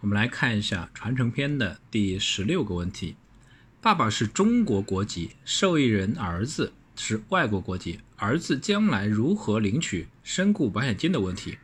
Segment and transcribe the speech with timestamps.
[0.00, 3.16] 我们来看一下传承篇的第十六个问题：
[3.80, 11.58] 爸爸是中国国籍，受益人儿子是外国国籍，儿子将来如何领取身故保险金的问题。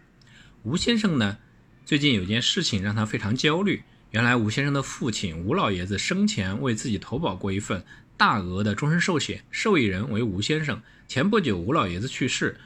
[0.64, 1.38] 吴先生呢，
[1.86, 3.84] 最近有件事情让他非常焦虑。
[4.10, 7.84] 原来吴先生的父亲吴老爷子生前为自己投保过一份
[8.16, 10.82] 大额的终身寿险，受益人为吴先生。
[11.06, 12.58] 前不久吴老爷子去世，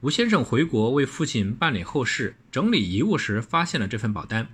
[0.00, 4.48] 吴先生回国为父亲办理后事，整理遗物时发现了这份保单。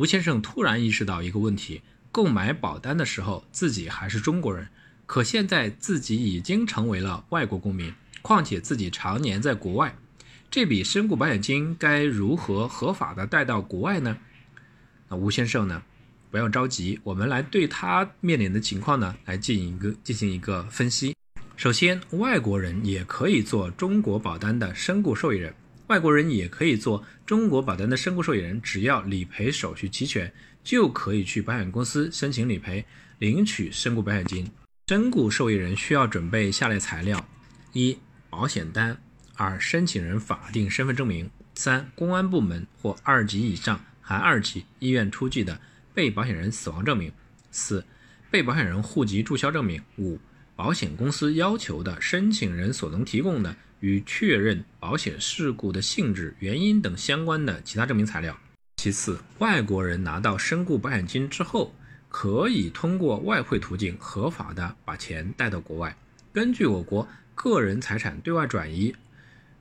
[0.00, 4.66] 吴先生突然意识到一个问题：购买保单的时候自己还是中国人，
[5.04, 9.94] 可现在自己已经成为了外国公民，况且自己常年在国外，
[10.50, 14.16] 这笔身故保险金该如何合法的带到国外呢？
[15.10, 15.82] 那吴先生呢，
[16.30, 21.14] 不要着急，我们来对他面临的情况呢来进行一个进行一个分析。
[21.56, 25.54] 首先，外国人也可以做中国保单的身故受益人。
[25.90, 30.32] 外国人也可以做中国保单的身故受益人，只要理赔手续齐全，
[30.62, 32.84] 就可以去保险公司申请理赔，
[33.18, 34.48] 领取身故保险金。
[34.86, 37.28] 身故受益人需要准备下列材料：
[37.72, 38.94] 一、保险单；
[39.34, 45.60] 二、申请人法定身份证明；三、公安部门或二级以上含二级医院出具的
[45.92, 47.10] 被保险人死亡证明；
[47.50, 47.84] 四、
[48.30, 50.20] 被保险人户籍注销证明；五、
[50.54, 53.56] 保险公司要求的申请人所能提供的。
[53.80, 58.38] 与确认保险事故的性质、原因等相关的其他证明材料。
[58.76, 61.74] 其次，外国人拿到身故保险金之后，
[62.08, 65.94] 可以通过外汇途径合法的把钱带到国外。
[66.32, 68.94] 根据我国个人财产对外转移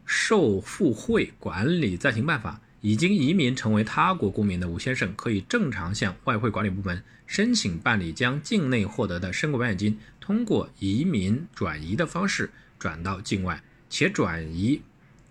[0.06, 13.62] 受付汇管理暂行办法，已经移民成为他国公民的吴先生，可以正常向外汇管理部门申请办理，将境内获得的身故保险金通过移民转移的方式转到境外。
[13.90, 14.82] 且转移、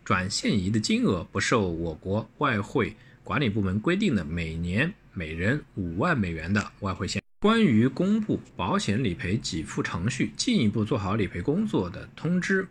[0.05, 7.23] 转现移的金额不受我国外汇管理部门规定的每年每人五万美元的外汇限。
[7.41, 12.67] 关于公布保险理赔给付程序，进一步做好理赔工作的通知，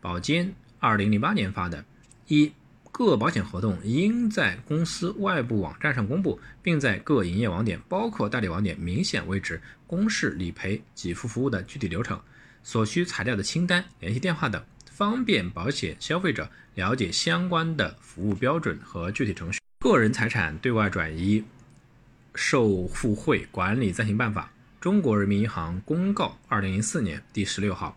[0.00, 1.84] 保监二零零八年发的。
[2.26, 2.50] 一、
[2.90, 12.20] 各保险合同应在公司外部网站上公布，并在各营业网点，包括代理网点，明显位置公示理赔给付服务的具体流程、
[12.64, 14.60] 所需材料的清单、联系电话等。
[15.00, 19.58] 方便保险消费者了解相关的服务标准和具体程序。
[19.78, 21.42] 个人财产对外转移
[22.34, 27.96] 受付汇管理暂行办法，中国人民银行公告二零零四年第十六号。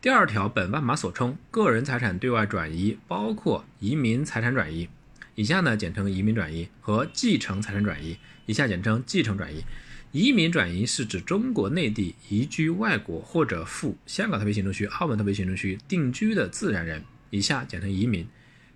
[0.00, 4.88] 第二条本万码所称，个人财产对外转移包括移民财产转移
[5.34, 8.16] （以下呢简称移民转移）和继承财产转移
[8.46, 9.64] （以下简称继承转移）。
[10.12, 18.26] 移民转移是指中国内地移居外国或者赴香港特别行政区、澳门特别行政区定居的自然人（以下简称移民），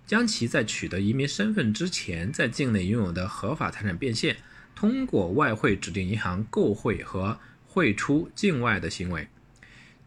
[0.05, 4.37] 将其在取得移民身份之前在境内拥有的合法财产变现，
[4.75, 9.27] 通过外汇指定银行购汇和汇出境外的行为。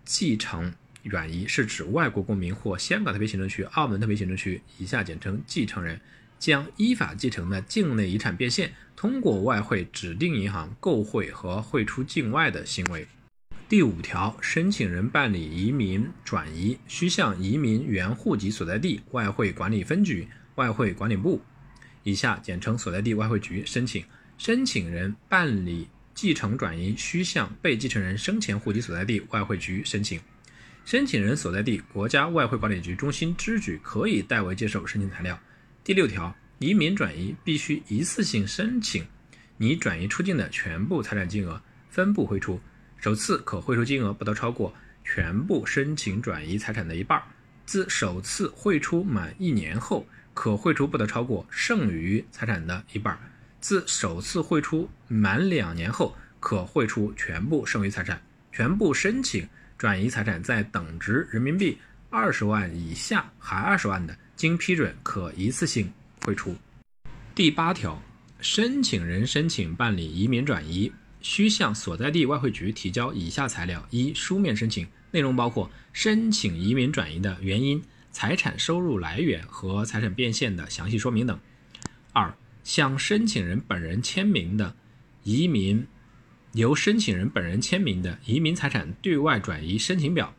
[0.05, 0.73] 继承
[1.11, 6.01] 转移是指外国公民或香港特别行政区、澳门特别行政区（以下简称继承人）。
[6.39, 13.07] 将依法继承的境内遗产变现，通过外汇指定银行购汇和汇出境外的行为。
[13.69, 21.43] 第五条，申请人办理移民转移，需向移民原户籍所在地外汇管理分局、外汇管理部
[22.05, 24.05] （以下简称所在地外汇局）申请。
[24.39, 30.21] 申请人办理继承转移，需向被继承人生前户籍所在地外汇局申请。
[30.85, 35.37] 申请人所在地国家外汇管理局中心支局可以代为接受申请材料。
[35.87, 39.07] 第六条，移民转移必须一次性申请，
[39.57, 42.61] 拟转移出境的全部财产金额分步汇出，
[42.99, 47.23] 首次可汇出金额不得超过全部申请转移财产的一半。
[47.67, 50.05] 自首次汇出满一年后，
[50.35, 53.17] 可汇出不得超过剩余财产的一半。
[53.61, 58.21] 自首次汇出满两年后，可汇出全部剩余财产。
[58.51, 59.49] 全部申请
[59.79, 61.79] 转移财产在等值人民币
[62.11, 64.19] 二十万以下含二十万的。
[64.37, 65.91] 经批准，可一次性
[66.23, 66.55] 汇出。
[67.35, 68.01] 第八条，
[68.41, 77.83] 申请人申请办理移民转移，需向所在地外汇局提交以下材料：一、书面申请，内容包括申请移民转移的原因、
[78.13, 81.35] 财产收入来源和财产变现的详细说明等；
[82.13, 82.33] 二、
[82.63, 84.77] 向申请人本人签名的
[85.23, 85.87] 移民
[86.53, 90.35] 由申请人本人签名的移民财产对外转移申请表。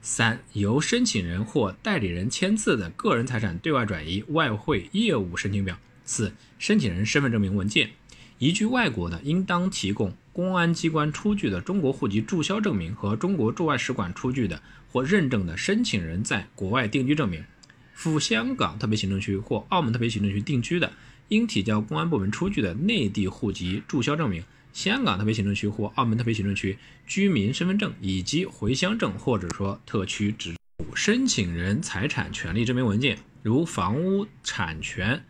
[0.00, 5.78] 三、由申请人或代理人签字的个人财产对外转移外汇业务申请表。
[6.04, 7.90] 四、申请人身份证明文件。
[8.38, 17.44] 移居外国的，应当提供公安机关出具的中国户籍注销证明和中国驻外使馆出具的或认证的申请人在国外定居证明。
[17.92, 20.92] 赴香港特别行政区或澳门特别行政区定居的，
[21.28, 30.54] 应提交公安部门出具的内地户籍注销证明、香港特别行政区或澳门特别行政区居民身份证以及回乡证或者说特区直。
[30.94, 35.24] 申请人财产权利证明文件，如房屋产权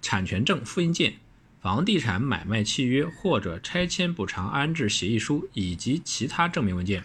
[0.00, 1.14] 产权证复印件、
[1.60, 7.04] 房地产买卖契约或者拆迁补偿安置协议书以及其他证明文件。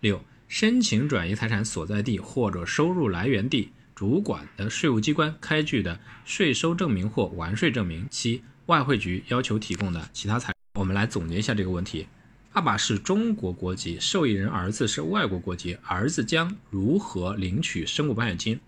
[0.00, 8.06] 六、申请转移财产所在地或者收入来源地主管的税务机关开具的税收证明或完税证明。
[8.10, 10.57] 七、外汇局要求提供的其他财。
[10.78, 12.06] 我们来总结一下这个问题。
[12.52, 18.60] 爸爸是中国国籍，受益人儿子是外国国籍，儿子将如何领取身故保险金？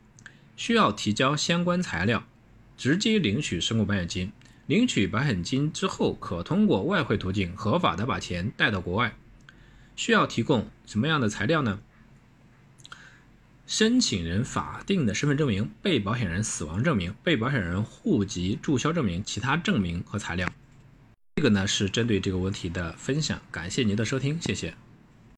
[0.57, 2.25] 需要提交相关材料，
[2.77, 4.33] 直接领取身故保险金。
[4.67, 9.17] 领取保险金之后，可通过外汇途径合法的把钱带到国外。
[9.95, 11.79] 需要提供什么样的材料呢？
[13.69, 20.53] 申请人法定的身份证明、被保险人死亡证明、被保险人户籍注销证明、其他证明和材料。
[21.37, 24.75] 这个呢是针对这个问题的分享，感谢您的收听，谢谢。